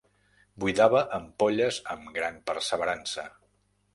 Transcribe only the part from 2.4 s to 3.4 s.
perseverança.